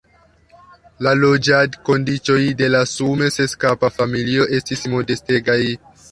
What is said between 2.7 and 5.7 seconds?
la sume seskapa familio estis modestegaj.